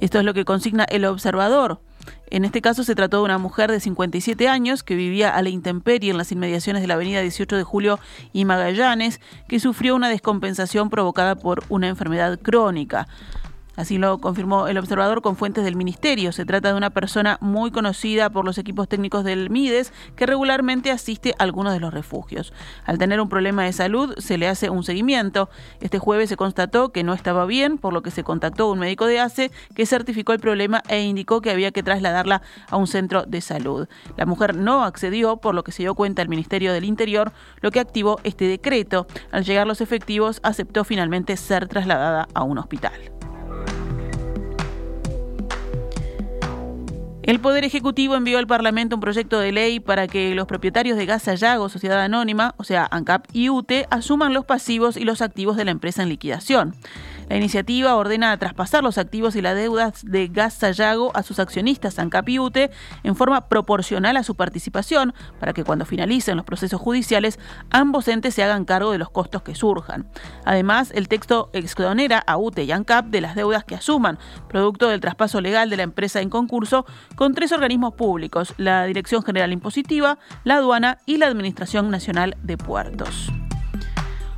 Esto 0.00 0.18
es 0.18 0.24
lo 0.24 0.34
que 0.34 0.44
consigna 0.44 0.84
el 0.84 1.04
observador. 1.04 1.80
En 2.28 2.44
este 2.44 2.60
caso 2.60 2.84
se 2.84 2.94
trató 2.94 3.18
de 3.18 3.24
una 3.24 3.38
mujer 3.38 3.70
de 3.70 3.80
57 3.80 4.48
años 4.48 4.82
que 4.82 4.96
vivía 4.96 5.30
a 5.30 5.42
la 5.42 5.48
intemperie 5.48 6.10
en 6.10 6.18
las 6.18 6.32
inmediaciones 6.32 6.82
de 6.82 6.88
la 6.88 6.94
avenida 6.94 7.20
18 7.20 7.56
de 7.56 7.62
Julio 7.62 7.98
y 8.32 8.44
Magallanes, 8.44 9.20
que 9.48 9.60
sufrió 9.60 9.94
una 9.94 10.08
descompensación 10.08 10.90
provocada 10.90 11.36
por 11.36 11.62
una 11.68 11.88
enfermedad 11.88 12.38
crónica. 12.40 13.06
Así 13.76 13.98
lo 13.98 14.18
confirmó 14.18 14.68
el 14.68 14.78
observador 14.78 15.22
con 15.22 15.36
fuentes 15.36 15.64
del 15.64 15.76
ministerio. 15.76 16.32
Se 16.32 16.44
trata 16.44 16.68
de 16.68 16.74
una 16.74 16.90
persona 16.90 17.38
muy 17.40 17.70
conocida 17.70 18.30
por 18.30 18.44
los 18.44 18.58
equipos 18.58 18.88
técnicos 18.88 19.24
del 19.24 19.50
MIDES 19.50 19.92
que 20.16 20.26
regularmente 20.26 20.90
asiste 20.90 21.34
a 21.38 21.42
algunos 21.42 21.72
de 21.72 21.80
los 21.80 21.92
refugios. 21.92 22.52
Al 22.84 22.98
tener 22.98 23.20
un 23.20 23.28
problema 23.28 23.64
de 23.64 23.72
salud 23.72 24.14
se 24.18 24.38
le 24.38 24.48
hace 24.48 24.70
un 24.70 24.82
seguimiento. 24.82 25.50
Este 25.80 25.98
jueves 25.98 26.28
se 26.28 26.36
constató 26.36 26.90
que 26.90 27.04
no 27.04 27.12
estaba 27.12 27.44
bien, 27.46 27.78
por 27.78 27.92
lo 27.92 28.02
que 28.02 28.10
se 28.10 28.24
contactó 28.24 28.70
un 28.70 28.78
médico 28.78 29.06
de 29.06 29.20
ACE 29.20 29.50
que 29.74 29.86
certificó 29.86 30.32
el 30.32 30.40
problema 30.40 30.82
e 30.88 31.02
indicó 31.02 31.40
que 31.40 31.50
había 31.50 31.70
que 31.70 31.82
trasladarla 31.82 32.42
a 32.70 32.76
un 32.76 32.86
centro 32.86 33.24
de 33.24 33.40
salud. 33.40 33.88
La 34.16 34.26
mujer 34.26 34.56
no 34.56 34.84
accedió, 34.84 35.36
por 35.36 35.54
lo 35.54 35.64
que 35.64 35.72
se 35.72 35.82
dio 35.82 35.94
cuenta 35.94 36.22
el 36.22 36.28
Ministerio 36.28 36.72
del 36.72 36.84
Interior, 36.84 37.32
lo 37.60 37.70
que 37.70 37.80
activó 37.80 38.18
este 38.24 38.46
decreto. 38.46 39.06
Al 39.30 39.44
llegar 39.44 39.66
los 39.66 39.80
efectivos, 39.80 40.40
aceptó 40.42 40.84
finalmente 40.84 41.36
ser 41.36 41.68
trasladada 41.68 42.28
a 42.34 42.42
un 42.42 42.58
hospital. 42.58 43.15
El 47.26 47.40
Poder 47.40 47.64
Ejecutivo 47.64 48.14
envió 48.14 48.38
al 48.38 48.46
Parlamento 48.46 48.94
un 48.94 49.00
proyecto 49.00 49.40
de 49.40 49.50
ley 49.50 49.80
para 49.80 50.06
que 50.06 50.36
los 50.36 50.46
propietarios 50.46 50.96
de 50.96 51.06
Gas 51.06 51.24
Sayago, 51.24 51.68
Sociedad 51.68 52.00
Anónima, 52.00 52.54
o 52.56 52.62
sea, 52.62 52.86
ANCAP 52.88 53.26
y 53.32 53.50
UTE, 53.50 53.88
asuman 53.90 54.32
los 54.32 54.44
pasivos 54.44 54.96
y 54.96 55.04
los 55.04 55.20
activos 55.20 55.56
de 55.56 55.64
la 55.64 55.72
empresa 55.72 56.04
en 56.04 56.08
liquidación. 56.08 56.76
La 57.28 57.36
iniciativa 57.36 57.96
ordena 57.96 58.36
traspasar 58.38 58.84
los 58.84 58.98
activos 58.98 59.34
y 59.34 59.42
las 59.42 59.56
deudas 59.56 60.04
de 60.04 60.28
Gas 60.28 60.54
Sayago 60.54 61.10
a 61.16 61.22
sus 61.24 61.40
accionistas 61.40 61.98
ANCAP 61.98 62.28
y 62.28 62.38
UTE 62.38 62.70
en 63.02 63.16
forma 63.16 63.48
proporcional 63.48 64.16
a 64.16 64.22
su 64.22 64.36
participación 64.36 65.12
para 65.40 65.52
que 65.52 65.64
cuando 65.64 65.84
finalicen 65.84 66.36
los 66.36 66.44
procesos 66.44 66.80
judiciales 66.80 67.40
ambos 67.70 68.06
entes 68.06 68.34
se 68.34 68.44
hagan 68.44 68.64
cargo 68.64 68.92
de 68.92 68.98
los 68.98 69.10
costos 69.10 69.42
que 69.42 69.54
surjan. 69.54 70.06
Además, 70.44 70.92
el 70.94 71.08
texto 71.08 71.50
exonera 71.52 72.18
a 72.18 72.36
UTE 72.36 72.64
y 72.64 72.72
ANCAP 72.72 73.06
de 73.06 73.20
las 73.20 73.34
deudas 73.34 73.64
que 73.64 73.74
asuman, 73.74 74.18
producto 74.48 74.88
del 74.88 75.00
traspaso 75.00 75.40
legal 75.40 75.68
de 75.68 75.78
la 75.78 75.82
empresa 75.82 76.20
en 76.20 76.30
concurso, 76.30 76.86
con 77.16 77.34
tres 77.34 77.50
organismos 77.52 77.94
públicos, 77.94 78.54
la 78.56 78.84
Dirección 78.84 79.22
General 79.22 79.52
Impositiva, 79.52 80.18
la 80.44 80.56
Aduana 80.56 80.98
y 81.06 81.16
la 81.16 81.26
Administración 81.26 81.90
Nacional 81.90 82.36
de 82.42 82.56
Puertos. 82.56 83.32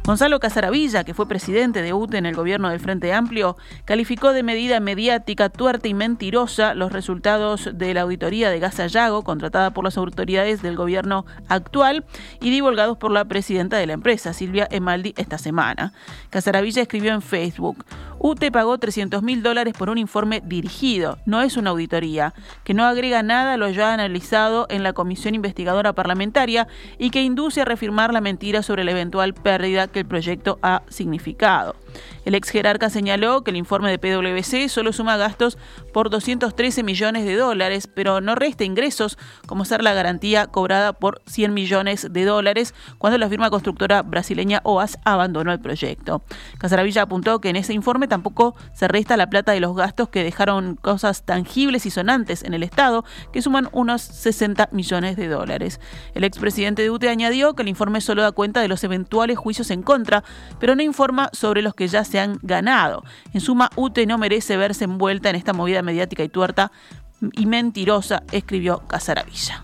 Gonzalo 0.08 0.40
Casaravilla, 0.40 1.04
que 1.04 1.12
fue 1.12 1.28
presidente 1.28 1.82
de 1.82 1.92
UTE 1.92 2.16
en 2.16 2.24
el 2.24 2.34
gobierno 2.34 2.70
del 2.70 2.80
Frente 2.80 3.12
Amplio, 3.12 3.58
calificó 3.84 4.32
de 4.32 4.42
medida 4.42 4.80
mediática, 4.80 5.50
tuerta 5.50 5.86
y 5.86 5.92
mentirosa 5.92 6.72
los 6.72 6.92
resultados 6.92 7.68
de 7.74 7.92
la 7.92 8.00
auditoría 8.00 8.48
de 8.48 8.58
Gasallago, 8.58 9.22
contratada 9.22 9.70
por 9.74 9.84
las 9.84 9.98
autoridades 9.98 10.62
del 10.62 10.76
gobierno 10.76 11.26
actual 11.48 12.06
y 12.40 12.48
divulgados 12.48 12.96
por 12.96 13.10
la 13.10 13.26
presidenta 13.26 13.76
de 13.76 13.86
la 13.86 13.92
empresa, 13.92 14.32
Silvia 14.32 14.66
Emaldi, 14.70 15.12
esta 15.18 15.36
semana. 15.36 15.92
Casaravilla 16.30 16.80
escribió 16.80 17.12
en 17.12 17.20
Facebook, 17.20 17.84
UTE 18.18 18.50
pagó 18.50 18.78
300 18.78 19.22
mil 19.22 19.42
dólares 19.42 19.74
por 19.78 19.90
un 19.90 19.98
informe 19.98 20.42
dirigido, 20.44 21.18
no 21.26 21.42
es 21.42 21.56
una 21.58 21.70
auditoría, 21.70 22.32
que 22.64 22.74
no 22.74 22.84
agrega 22.84 23.22
nada 23.22 23.52
a 23.52 23.56
lo 23.58 23.68
ya 23.68 23.92
analizado 23.92 24.66
en 24.70 24.82
la 24.82 24.92
Comisión 24.92 25.34
Investigadora 25.34 25.92
Parlamentaria 25.92 26.66
y 26.98 27.10
que 27.10 27.22
induce 27.22 27.60
a 27.60 27.64
reafirmar 27.64 28.12
la 28.12 28.20
mentira 28.20 28.62
sobre 28.62 28.84
la 28.84 28.90
eventual 28.90 29.34
pérdida 29.34 29.86
que 29.86 29.97
el 29.98 30.06
proyecto 30.06 30.58
ha 30.62 30.82
significado. 30.88 31.76
El 32.24 32.34
ex 32.34 32.50
jerarca 32.50 32.90
señaló 32.90 33.42
que 33.42 33.50
el 33.50 33.56
informe 33.56 33.90
de 33.90 33.98
PwC 33.98 34.68
solo 34.68 34.92
suma 34.92 35.16
gastos 35.16 35.58
por 35.92 36.10
213 36.10 36.82
millones 36.82 37.24
de 37.24 37.36
dólares, 37.36 37.86
pero 37.86 38.20
no 38.20 38.34
resta 38.34 38.64
ingresos, 38.64 39.18
como 39.46 39.64
ser 39.64 39.82
la 39.82 39.94
garantía 39.94 40.46
cobrada 40.46 40.92
por 40.92 41.22
100 41.26 41.54
millones 41.54 42.08
de 42.10 42.24
dólares 42.24 42.74
cuando 42.98 43.18
la 43.18 43.28
firma 43.28 43.50
constructora 43.50 44.02
brasileña 44.02 44.60
OAS 44.64 44.98
abandonó 45.04 45.52
el 45.52 45.60
proyecto. 45.60 46.22
Casaravilla 46.58 47.02
apuntó 47.02 47.40
que 47.40 47.48
en 47.48 47.56
ese 47.56 47.72
informe 47.72 48.08
tampoco 48.08 48.54
se 48.74 48.88
resta 48.88 49.16
la 49.16 49.30
plata 49.30 49.52
de 49.52 49.60
los 49.60 49.74
gastos 49.76 50.08
que 50.08 50.24
dejaron 50.24 50.76
cosas 50.76 51.24
tangibles 51.24 51.86
y 51.86 51.90
sonantes 51.90 52.42
en 52.42 52.54
el 52.54 52.62
Estado, 52.62 53.04
que 53.32 53.42
suman 53.42 53.68
unos 53.72 54.02
60 54.02 54.68
millones 54.72 55.16
de 55.16 55.28
dólares. 55.28 55.80
El 56.14 56.24
expresidente 56.24 56.82
de 56.82 56.90
UTE 56.90 57.08
añadió 57.08 57.54
que 57.54 57.62
el 57.62 57.68
informe 57.68 58.00
solo 58.00 58.22
da 58.22 58.32
cuenta 58.32 58.60
de 58.60 58.68
los 58.68 58.84
eventuales 58.84 59.38
juicios 59.38 59.70
en 59.70 59.82
contra, 59.82 60.24
pero 60.58 60.74
no 60.74 60.82
informa 60.82 61.30
sobre 61.32 61.62
los 61.62 61.74
que 61.78 61.86
ya 61.86 62.02
se 62.02 62.18
han 62.18 62.40
ganado. 62.42 63.04
En 63.32 63.40
suma, 63.40 63.70
UTE 63.76 64.04
no 64.04 64.18
merece 64.18 64.56
verse 64.56 64.82
envuelta 64.82 65.30
en 65.30 65.36
esta 65.36 65.52
movida 65.52 65.80
mediática 65.80 66.24
y 66.24 66.28
tuerta 66.28 66.72
y 67.32 67.46
mentirosa, 67.46 68.24
escribió 68.32 68.80
Casaravilla. 68.88 69.62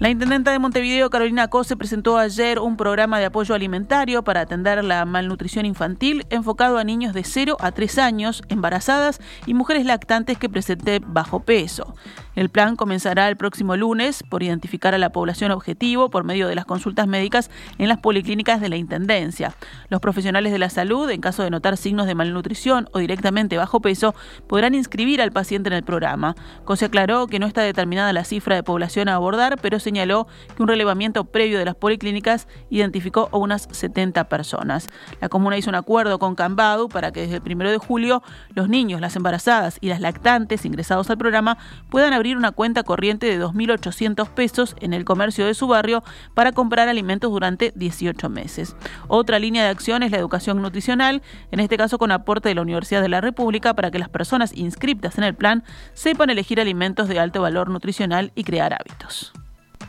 La 0.00 0.10
intendenta 0.10 0.50
de 0.50 0.58
Montevideo, 0.58 1.08
Carolina 1.08 1.48
Cose, 1.48 1.76
presentó 1.76 2.18
ayer 2.18 2.58
un 2.58 2.76
programa 2.76 3.18
de 3.20 3.26
apoyo 3.26 3.54
alimentario 3.54 4.24
para 4.24 4.40
atender 4.40 4.84
la 4.84 5.04
malnutrición 5.04 5.64
infantil 5.64 6.26
enfocado 6.28 6.78
a 6.78 6.84
niños 6.84 7.14
de 7.14 7.22
0 7.22 7.56
a 7.60 7.70
3 7.70 7.98
años, 7.98 8.42
embarazadas 8.48 9.20
y 9.46 9.54
mujeres 9.54 9.86
lactantes 9.86 10.36
que 10.36 10.50
presenten 10.50 11.02
bajo 11.06 11.40
peso. 11.40 11.94
El 12.36 12.50
plan 12.50 12.76
comenzará 12.76 13.28
el 13.28 13.36
próximo 13.38 13.76
lunes 13.76 14.22
por 14.22 14.42
identificar 14.42 14.94
a 14.94 14.98
la 14.98 15.10
población 15.10 15.50
objetivo 15.52 16.10
por 16.10 16.22
medio 16.22 16.48
de 16.48 16.54
las 16.54 16.66
consultas 16.66 17.06
médicas 17.06 17.50
en 17.78 17.88
las 17.88 17.98
policlínicas 17.98 18.60
de 18.60 18.68
la 18.68 18.76
Intendencia. 18.76 19.54
Los 19.88 20.02
profesionales 20.02 20.52
de 20.52 20.58
la 20.58 20.68
salud, 20.68 21.08
en 21.10 21.22
caso 21.22 21.42
de 21.42 21.50
notar 21.50 21.78
signos 21.78 22.06
de 22.06 22.14
malnutrición 22.14 22.90
o 22.92 22.98
directamente 22.98 23.56
bajo 23.56 23.80
peso, 23.80 24.14
podrán 24.46 24.74
inscribir 24.74 25.22
al 25.22 25.32
paciente 25.32 25.70
en 25.70 25.72
el 25.72 25.82
programa. 25.82 26.36
Cose 26.64 26.84
aclaró 26.84 27.26
que 27.26 27.38
no 27.38 27.46
está 27.46 27.62
determinada 27.62 28.12
la 28.12 28.24
cifra 28.24 28.54
de 28.54 28.62
población 28.62 29.08
a 29.08 29.14
abordar, 29.14 29.58
pero 29.62 29.80
señaló 29.80 30.26
que 30.54 30.62
un 30.62 30.68
relevamiento 30.68 31.24
previo 31.24 31.58
de 31.58 31.64
las 31.64 31.74
policlínicas 31.74 32.48
identificó 32.68 33.30
a 33.32 33.38
unas 33.38 33.66
70 33.70 34.28
personas. 34.28 34.88
La 35.22 35.30
comuna 35.30 35.56
hizo 35.56 35.70
un 35.70 35.76
acuerdo 35.76 36.18
con 36.18 36.34
Cambadu 36.34 36.90
para 36.90 37.12
que 37.12 37.22
desde 37.22 37.36
el 37.36 37.42
1 37.42 37.70
de 37.70 37.78
julio 37.78 38.22
los 38.54 38.68
niños, 38.68 39.00
las 39.00 39.16
embarazadas 39.16 39.78
y 39.80 39.88
las 39.88 40.02
lactantes 40.02 40.66
ingresados 40.66 41.08
al 41.08 41.16
programa 41.16 41.56
puedan 41.88 42.12
abrir 42.12 42.25
una 42.34 42.52
cuenta 42.52 42.82
corriente 42.82 43.26
de 43.26 43.38
2.800 43.40 44.28
pesos 44.30 44.74
en 44.80 44.92
el 44.92 45.04
comercio 45.04 45.46
de 45.46 45.54
su 45.54 45.66
barrio 45.66 46.02
para 46.34 46.52
comprar 46.52 46.88
alimentos 46.88 47.30
durante 47.30 47.72
18 47.76 48.28
meses. 48.28 48.74
Otra 49.08 49.38
línea 49.38 49.64
de 49.64 49.70
acción 49.70 50.02
es 50.02 50.10
la 50.10 50.18
educación 50.18 50.60
nutricional, 50.62 51.22
en 51.50 51.60
este 51.60 51.76
caso 51.76 51.98
con 51.98 52.10
aporte 52.10 52.48
de 52.48 52.54
la 52.54 52.62
Universidad 52.62 53.02
de 53.02 53.08
la 53.08 53.20
República 53.20 53.74
para 53.74 53.90
que 53.90 53.98
las 53.98 54.08
personas 54.08 54.56
inscriptas 54.56 55.18
en 55.18 55.24
el 55.24 55.34
plan 55.34 55.62
sepan 55.92 56.30
elegir 56.30 56.60
alimentos 56.60 57.08
de 57.08 57.20
alto 57.20 57.42
valor 57.42 57.70
nutricional 57.70 58.32
y 58.34 58.44
crear 58.44 58.72
hábitos. 58.72 59.32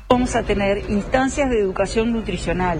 Vamos 0.09 0.37
a 0.37 0.43
tener 0.43 0.89
instancias 0.89 1.49
de 1.49 1.59
educación 1.59 2.13
nutricional, 2.13 2.79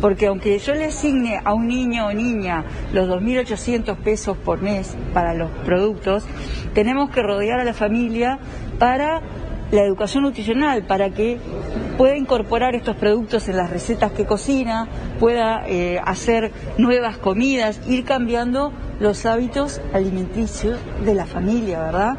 porque 0.00 0.26
aunque 0.26 0.58
yo 0.58 0.74
le 0.74 0.86
asigne 0.86 1.40
a 1.44 1.54
un 1.54 1.68
niño 1.68 2.08
o 2.08 2.12
niña 2.12 2.64
los 2.92 3.08
2.800 3.08 3.96
pesos 3.98 4.36
por 4.36 4.60
mes 4.60 4.96
para 5.12 5.34
los 5.34 5.52
productos, 5.64 6.24
tenemos 6.74 7.10
que 7.10 7.22
rodear 7.22 7.60
a 7.60 7.64
la 7.64 7.74
familia 7.74 8.40
para 8.80 9.22
la 9.70 9.82
educación 9.84 10.24
nutricional, 10.24 10.82
para 10.82 11.10
que 11.10 11.38
pueda 11.96 12.16
incorporar 12.16 12.74
estos 12.74 12.96
productos 12.96 13.48
en 13.48 13.56
las 13.56 13.70
recetas 13.70 14.10
que 14.10 14.26
cocina, 14.26 14.88
pueda 15.20 15.62
eh, 15.68 16.00
hacer 16.04 16.50
nuevas 16.76 17.18
comidas, 17.18 17.80
ir 17.86 18.04
cambiando 18.04 18.72
los 18.98 19.26
hábitos 19.26 19.80
alimenticios 19.92 20.80
de 21.04 21.14
la 21.14 21.26
familia, 21.26 21.78
¿verdad? 21.78 22.18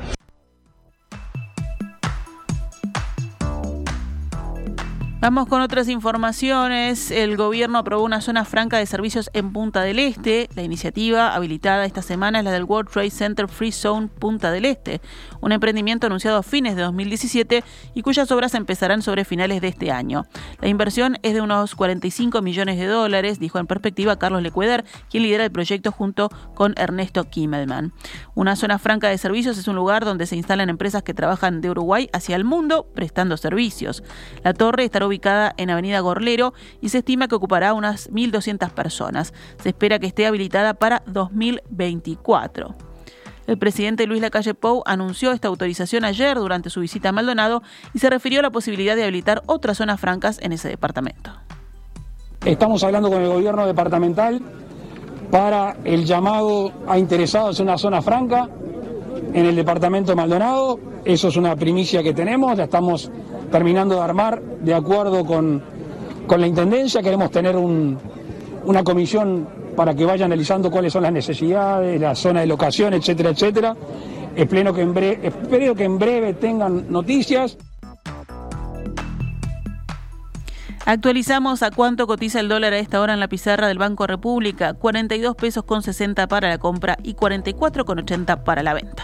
Vamos 5.25 5.47
con 5.47 5.59
otras 5.61 5.89
informaciones. 5.89 7.09
El 7.09 7.35
gobierno 7.35 7.79
aprobó 7.79 8.03
una 8.03 8.21
zona 8.21 8.45
franca 8.45 8.77
de 8.77 8.85
servicios 8.85 9.31
en 9.33 9.53
Punta 9.53 9.81
del 9.81 9.97
Este. 9.97 10.49
La 10.53 10.61
iniciativa 10.61 11.33
habilitada 11.33 11.83
esta 11.85 12.03
semana 12.03 12.37
es 12.37 12.45
la 12.45 12.51
del 12.51 12.65
World 12.65 12.91
Trade 12.91 13.09
Center 13.09 13.47
Free 13.47 13.71
Zone 13.71 14.07
Punta 14.07 14.51
del 14.51 14.65
Este, 14.65 15.01
un 15.41 15.51
emprendimiento 15.51 16.05
anunciado 16.05 16.37
a 16.37 16.43
fines 16.43 16.75
de 16.75 16.83
2017 16.83 17.63
y 17.95 18.01
cuyas 18.03 18.31
obras 18.31 18.53
empezarán 18.53 19.01
sobre 19.01 19.25
finales 19.25 19.61
de 19.61 19.69
este 19.69 19.89
año. 19.89 20.27
La 20.61 20.67
inversión 20.67 21.17
es 21.23 21.33
de 21.33 21.41
unos 21.41 21.73
45 21.73 22.43
millones 22.43 22.77
de 22.77 22.85
dólares, 22.85 23.39
dijo 23.39 23.57
en 23.57 23.65
perspectiva 23.65 24.19
Carlos 24.19 24.43
Lecueder, 24.43 24.85
quien 25.09 25.23
lidera 25.23 25.43
el 25.43 25.51
proyecto 25.51 25.91
junto 25.91 26.29
con 26.53 26.75
Ernesto 26.77 27.23
Kimmelman. 27.23 27.93
Una 28.35 28.55
zona 28.55 28.77
franca 28.77 29.09
de 29.09 29.17
servicios 29.17 29.57
es 29.57 29.67
un 29.67 29.75
lugar 29.75 30.05
donde 30.05 30.27
se 30.27 30.35
instalan 30.35 30.69
empresas 30.69 31.01
que 31.01 31.15
trabajan 31.15 31.61
de 31.61 31.71
Uruguay 31.71 32.11
hacia 32.13 32.35
el 32.35 32.43
mundo 32.43 32.85
prestando 32.93 33.37
servicios. 33.37 34.03
La 34.43 34.53
torre 34.53 34.83
estará 34.83 35.07
ubicada 35.07 35.14
en 35.57 35.69
Avenida 35.69 35.99
Gorlero 35.99 36.53
y 36.81 36.89
se 36.89 36.99
estima 36.99 37.27
que 37.27 37.35
ocupará 37.35 37.73
unas 37.73 38.11
1.200 38.11 38.69
personas. 38.71 39.33
Se 39.61 39.69
espera 39.69 39.99
que 39.99 40.07
esté 40.07 40.25
habilitada 40.25 40.73
para 40.73 41.03
2024. 41.07 42.75
El 43.47 43.57
presidente 43.57 44.07
Luis 44.07 44.21
Lacalle 44.21 44.55
Pou 44.55 44.81
anunció 44.85 45.31
esta 45.31 45.47
autorización 45.47 46.03
ayer 46.03 46.37
durante 46.37 46.69
su 46.69 46.79
visita 46.79 47.09
a 47.09 47.11
Maldonado 47.11 47.61
y 47.93 47.99
se 47.99 48.09
refirió 48.09 48.39
a 48.39 48.43
la 48.43 48.49
posibilidad 48.49 48.95
de 48.95 49.03
habilitar 49.03 49.43
otras 49.45 49.77
zonas 49.77 49.99
francas 49.99 50.39
en 50.41 50.51
ese 50.51 50.67
departamento. 50.67 51.31
Estamos 52.43 52.83
hablando 52.83 53.09
con 53.09 53.21
el 53.21 53.29
gobierno 53.29 53.65
departamental 53.65 54.41
para 55.31 55.77
el 55.83 56.05
llamado 56.05 56.71
a 56.87 56.97
interesados 56.97 57.59
en 57.59 57.67
una 57.67 57.77
zona 57.77 58.01
franca 58.01 58.49
en 59.33 59.45
el 59.45 59.55
departamento 59.55 60.11
de 60.11 60.15
Maldonado. 60.15 60.79
Eso 61.03 61.27
es 61.27 61.37
una 61.37 61.55
primicia 61.55 62.01
que 62.01 62.13
tenemos, 62.13 62.57
ya 62.57 62.63
estamos 62.63 63.11
terminando 63.55 63.95
de 63.95 64.01
armar 64.01 64.41
de 64.41 64.73
acuerdo 64.73 65.23
con, 65.25 65.63
la 66.27 66.45
Intendencia. 66.45 67.01
Queremos 67.01 67.31
tener 67.31 67.55
una 67.55 68.83
comisión 68.83 69.47
para 69.77 69.95
que 69.95 70.03
vaya 70.03 70.25
analizando 70.25 70.69
cuáles 70.69 70.91
son 70.91 71.03
las 71.03 71.13
necesidades, 71.13 72.01
la 72.01 72.15
zona 72.15 72.41
de 72.41 72.47
locación, 72.47 72.93
etcétera, 72.93 73.29
etcétera. 73.29 73.73
Espero 74.35 74.73
que 74.73 74.81
en 74.81 74.93
breve, 74.93 75.27
espero 75.27 75.73
que 75.73 75.85
en 75.85 75.97
breve 75.97 76.33
tengan 76.33 76.91
noticias. 76.91 77.57
Actualizamos 80.85 81.63
a 81.63 81.71
cuánto 81.71 82.07
cotiza 82.07 82.41
el 82.41 82.49
dólar 82.49 82.73
a 82.73 82.79
esta 82.79 82.99
hora 82.99 83.13
en 83.13 83.21
la 83.21 83.29
pizarra 83.29 83.69
del 83.69 83.77
Banco 83.77 84.05
República, 84.05 84.73
42 84.73 85.33
pesos 85.37 85.63
con 85.63 85.81
60 85.81 86.27
para 86.27 86.49
la 86.49 86.57
compra 86.57 86.97
y 87.03 87.13
44 87.13 87.85
con 87.85 87.99
80 87.99 88.43
para 88.43 88.63
la 88.63 88.73
venta. 88.73 89.03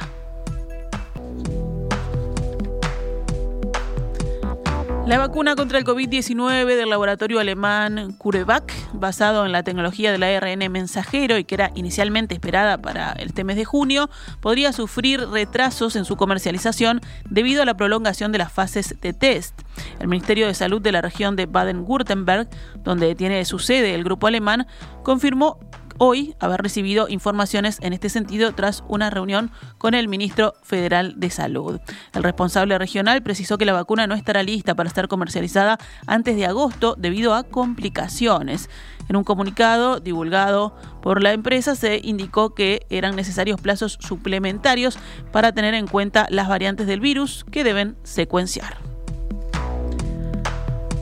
La 5.11 5.17
vacuna 5.17 5.57
contra 5.57 5.77
el 5.77 5.83
COVID-19 5.83 6.77
del 6.77 6.89
laboratorio 6.89 7.41
alemán 7.41 8.13
CureVac, 8.17 8.71
basado 8.93 9.45
en 9.45 9.51
la 9.51 9.61
tecnología 9.61 10.09
del 10.09 10.23
ARN 10.23 10.71
mensajero 10.71 11.37
y 11.37 11.43
que 11.43 11.55
era 11.55 11.69
inicialmente 11.75 12.33
esperada 12.33 12.77
para 12.77 13.11
este 13.19 13.43
mes 13.43 13.57
de 13.57 13.65
junio, 13.65 14.09
podría 14.39 14.71
sufrir 14.71 15.27
retrasos 15.27 15.97
en 15.97 16.05
su 16.05 16.15
comercialización 16.15 17.01
debido 17.29 17.61
a 17.61 17.65
la 17.65 17.75
prolongación 17.75 18.31
de 18.31 18.37
las 18.37 18.53
fases 18.53 19.01
de 19.01 19.11
test. 19.11 19.63
El 19.99 20.07
Ministerio 20.07 20.47
de 20.47 20.53
Salud 20.53 20.81
de 20.81 20.93
la 20.93 21.01
región 21.01 21.35
de 21.35 21.45
Baden-Württemberg, 21.45 22.47
donde 22.77 23.13
tiene 23.13 23.43
su 23.43 23.59
sede 23.59 23.93
el 23.95 24.05
grupo 24.05 24.27
alemán, 24.27 24.65
confirmó 25.03 25.59
hoy 26.03 26.33
haber 26.39 26.63
recibido 26.63 27.07
informaciones 27.09 27.77
en 27.81 27.93
este 27.93 28.09
sentido 28.09 28.53
tras 28.53 28.83
una 28.87 29.11
reunión 29.11 29.51
con 29.77 29.93
el 29.93 30.07
ministro 30.07 30.55
federal 30.63 31.13
de 31.17 31.29
Salud. 31.29 31.79
El 32.13 32.23
responsable 32.23 32.75
regional 32.79 33.21
precisó 33.21 33.59
que 33.59 33.65
la 33.65 33.73
vacuna 33.73 34.07
no 34.07 34.15
estará 34.15 34.41
lista 34.41 34.73
para 34.73 34.89
ser 34.89 35.07
comercializada 35.07 35.77
antes 36.07 36.35
de 36.35 36.47
agosto 36.47 36.95
debido 36.97 37.35
a 37.35 37.43
complicaciones. 37.43 38.67
En 39.09 39.15
un 39.15 39.23
comunicado 39.23 39.99
divulgado 39.99 40.75
por 41.03 41.21
la 41.21 41.33
empresa 41.33 41.75
se 41.75 42.01
indicó 42.03 42.55
que 42.55 42.87
eran 42.89 43.15
necesarios 43.15 43.61
plazos 43.61 43.99
suplementarios 44.01 44.97
para 45.31 45.51
tener 45.51 45.75
en 45.75 45.85
cuenta 45.85 46.25
las 46.31 46.47
variantes 46.47 46.87
del 46.87 46.99
virus 46.99 47.45
que 47.51 47.63
deben 47.63 47.95
secuenciar. 48.01 48.90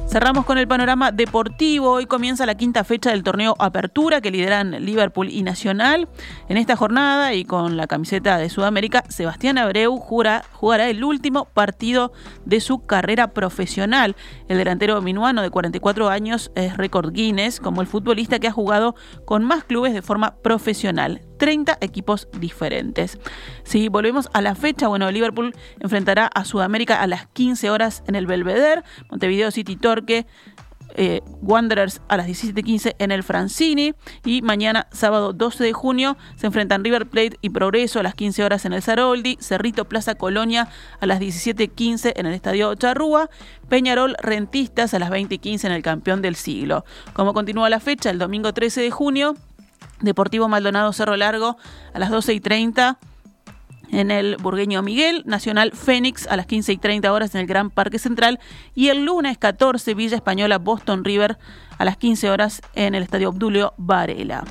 Cerramos 0.10 0.44
con 0.44 0.58
el 0.58 0.68
panorama 0.68 1.12
deportivo. 1.12 1.92
Hoy 1.92 2.08
comienza 2.08 2.48
la 2.48 2.56
quinta 2.56 2.84
fecha 2.84 3.12
del 3.12 3.22
torneo 3.22 3.54
Apertura 3.60 4.22
que 4.22 4.32
lideran 4.32 4.72
Liverpool 4.84 5.30
y 5.30 5.44
Nacional. 5.44 6.10
En 6.48 6.58
esta 6.58 6.76
jornada 6.76 7.36
y 7.36 7.46
con 7.46 7.78
la 7.78 7.86
camiseta 7.86 8.40
de 8.40 8.50
Sudamérica, 8.50 9.04
Sebastián 9.08 9.60
Abreu 9.60 9.98
jugará 9.98 10.90
el 10.90 11.04
último 11.04 11.46
partido 11.46 12.12
de 12.44 12.60
su 12.60 12.88
carrera 12.88 13.36
profesional. 13.36 14.16
El 14.48 14.58
delantero 14.58 15.00
minuano 15.00 15.44
de 15.44 15.52
44 15.52 16.10
años 16.10 16.52
es 16.56 16.76
récord 16.76 17.14
Guinness 17.14 17.60
como 17.60 17.82
el 17.82 17.88
futbolista 17.88 18.40
que 18.40 18.48
ha 18.48 18.52
jugado 18.52 18.96
con 19.26 19.44
más 19.44 19.64
clubes 19.64 19.94
de 19.94 20.02
forma 20.02 20.38
profesional. 20.42 21.29
30 21.40 21.80
equipos 21.82 22.28
diferentes. 22.38 23.18
Si 23.64 23.88
volvemos 23.88 24.30
a 24.34 24.42
la 24.42 24.54
fecha, 24.54 24.88
bueno, 24.88 25.10
Liverpool 25.10 25.56
enfrentará 25.80 26.28
a 26.28 26.46
Sudamérica 26.46 27.02
a 27.02 27.08
las 27.08 27.26
15 27.28 27.72
horas 27.72 28.04
en 28.08 28.14
el 28.14 28.28
Belvedere, 28.28 28.84
Montevideo 29.10 29.50
City 29.50 29.76
Torque, 29.76 30.28
eh, 30.96 31.22
Wanderers 31.42 32.02
a 32.08 32.18
las 32.18 32.28
17.15 32.28 32.96
en 33.00 33.12
el 33.12 33.24
Francini 33.24 33.94
y 34.26 34.42
mañana 34.42 34.88
sábado 34.92 35.34
12 35.34 35.64
de 35.64 35.72
junio 35.72 36.18
se 36.36 36.48
enfrentan 36.48 36.84
River 36.84 37.08
Plate 37.08 37.38
y 37.42 37.52
Progreso 37.52 38.00
a 38.00 38.04
las 38.04 38.16
15 38.16 38.44
horas 38.44 38.66
en 38.66 38.74
el 38.74 38.82
Zaroldi, 38.82 39.38
Cerrito 39.40 39.86
Plaza 39.86 40.16
Colonia 40.16 40.68
a 41.00 41.06
las 41.06 41.20
17.15 41.20 42.14
en 42.16 42.26
el 42.26 42.34
Estadio 42.34 42.74
Charrúa, 42.76 43.30
Peñarol 43.70 44.16
Rentistas 44.20 44.94
a 44.94 45.00
las 45.00 45.12
20.15 45.12 45.66
en 45.66 45.72
el 45.72 45.84
Campeón 45.84 46.22
del 46.22 46.36
Siglo. 46.36 46.84
Como 47.14 47.34
continúa 47.34 47.70
la 47.70 47.80
fecha, 47.80 48.10
el 48.10 48.18
domingo 48.18 48.54
13 48.54 48.82
de 48.82 48.92
junio 48.92 49.36
Deportivo 50.02 50.48
Maldonado 50.48 50.94
Cerro 50.94 51.16
Largo 51.16 51.58
a 51.94 52.00
las 52.00 52.10
12 52.10 52.34
y 52.34 52.40
30 52.40 52.98
en 53.92 54.12
el 54.12 54.38
Burgueño 54.38 54.82
Miguel, 54.82 55.24
Nacional 55.26 55.72
Fénix 55.72 56.28
a 56.28 56.38
las 56.38 56.46
15 56.46 56.74
y 56.74 56.78
30 56.78 57.12
horas 57.12 57.34
en 57.36 57.42
el 57.42 57.48
Gran 57.48 57.70
Parque 57.70 58.00
Central 58.00 58.40
y 58.76 58.90
el 58.90 59.06
lunes 59.06 59.38
14 59.38 59.94
Villa 59.94 60.16
Española 60.16 60.58
Boston 60.58 61.04
River 61.04 61.38
a 61.78 61.86
las 61.86 61.98
15 61.98 62.30
horas 62.30 62.62
en 62.76 62.96
el 62.96 63.04
Estadio 63.04 63.30
Obdulio 63.30 63.74
Varela. 63.78 64.44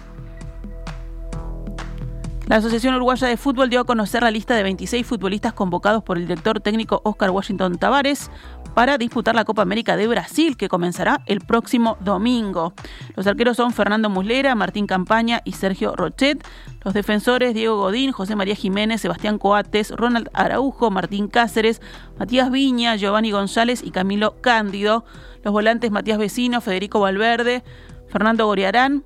La 2.49 2.57
Asociación 2.57 2.95
Uruguaya 2.95 3.29
de 3.29 3.37
Fútbol 3.37 3.69
dio 3.69 3.81
a 3.81 3.85
conocer 3.85 4.23
la 4.23 4.31
lista 4.31 4.55
de 4.55 4.63
26 4.63 5.07
futbolistas 5.07 5.53
convocados 5.53 6.03
por 6.03 6.17
el 6.17 6.27
director 6.27 6.61
técnico 6.61 7.03
Oscar 7.05 7.29
Washington 7.29 7.77
Tavares 7.77 8.31
para 8.79 8.97
disputar 8.97 9.35
la 9.35 9.45
Copa 9.45 9.63
América 9.63 9.97
de 9.97 10.07
Brasil, 10.07 10.57
que 10.57 10.69
comenzará 10.69 11.23
el 11.27 11.41
próximo 11.41 11.97
domingo. 11.99 12.75
Los 13.17 13.27
arqueros 13.27 13.57
son 13.57 13.73
Fernando 13.73 14.09
Muslera, 14.09 14.55
Martín 14.55 14.87
Campaña 14.87 15.43
y 15.45 15.55
Sergio 15.55 15.97
Rochet. 15.97 16.47
Los 16.85 16.95
defensores 16.95 17.55
Diego 17.55 17.77
Godín, 17.77 18.13
José 18.13 18.37
María 18.37 18.55
Jiménez, 18.55 19.01
Sebastián 19.01 19.39
Coates, 19.39 19.91
Ronald 19.91 20.31
Araujo, 20.33 20.93
Martín 20.93 21.27
Cáceres, 21.27 21.83
Matías 22.21 22.53
Viña, 22.53 22.95
Giovanni 22.95 23.33
González 23.33 23.83
y 23.83 23.91
Camilo 23.91 24.41
Cándido. 24.41 25.05
Los 25.43 25.53
volantes 25.53 25.91
Matías 25.91 26.19
Vecino, 26.19 26.61
Federico 26.61 27.01
Valverde, 27.01 27.65
Fernando 28.07 28.47
Goriarán, 28.47 29.03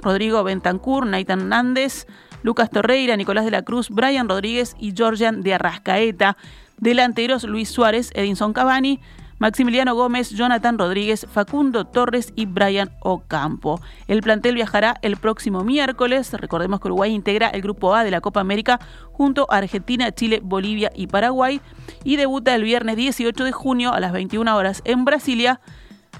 Rodrigo 0.00 0.44
Bentancur, 0.44 1.06
Naitan 1.06 1.40
Hernández, 1.40 2.06
Lucas 2.42 2.68
Torreira, 2.68 3.16
Nicolás 3.16 3.46
de 3.46 3.52
la 3.52 3.62
Cruz, 3.62 3.88
Brian 3.88 4.28
Rodríguez 4.28 4.76
y 4.78 4.92
Georgian 4.94 5.40
de 5.40 5.54
Arrascaeta. 5.54 6.36
Delanteros 6.78 7.44
Luis 7.44 7.68
Suárez, 7.68 8.10
Edinson 8.14 8.52
Cavani, 8.52 9.00
Maximiliano 9.38 9.94
Gómez, 9.94 10.30
Jonathan 10.30 10.78
Rodríguez, 10.78 11.26
Facundo 11.30 11.84
Torres 11.84 12.32
y 12.34 12.46
Brian 12.46 12.90
Ocampo. 13.00 13.80
El 14.08 14.20
plantel 14.20 14.56
viajará 14.56 14.96
el 15.02 15.16
próximo 15.16 15.62
miércoles. 15.62 16.32
Recordemos 16.32 16.80
que 16.80 16.88
Uruguay 16.88 17.12
integra 17.12 17.48
el 17.48 17.62
grupo 17.62 17.94
A 17.94 18.02
de 18.02 18.10
la 18.10 18.20
Copa 18.20 18.40
América 18.40 18.80
junto 19.12 19.46
a 19.48 19.58
Argentina, 19.58 20.10
Chile, 20.12 20.40
Bolivia 20.42 20.90
y 20.94 21.06
Paraguay 21.06 21.60
y 22.02 22.16
debuta 22.16 22.54
el 22.54 22.64
viernes 22.64 22.96
18 22.96 23.44
de 23.44 23.52
junio 23.52 23.92
a 23.92 24.00
las 24.00 24.12
21 24.12 24.56
horas 24.56 24.82
en 24.84 25.04
Brasilia 25.04 25.60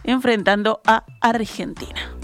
enfrentando 0.04 0.80
a 0.86 1.04
Argentina. 1.20 2.17